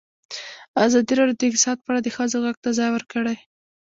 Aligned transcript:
ازادي 0.85 1.13
راډیو 1.19 1.37
د 1.39 1.41
اقتصاد 1.49 1.77
په 1.81 1.89
اړه 1.91 1.99
د 2.03 2.07
ښځو 2.15 2.37
غږ 2.45 2.55
ته 2.63 2.69
ځای 2.79 2.89
ورکړی. 2.91 3.37